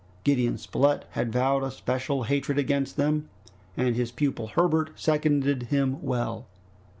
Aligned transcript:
Gideon 0.23 0.57
Spilett 0.57 1.05
had 1.11 1.31
vowed 1.31 1.61
a 1.61 1.69
special 1.69 2.23
hatred 2.23 2.57
against 2.57 2.97
them, 2.97 3.29
and 3.77 3.95
his 3.95 4.09
pupil 4.11 4.47
Herbert 4.47 4.89
seconded 4.99 5.67
him 5.69 6.01
well. 6.01 6.47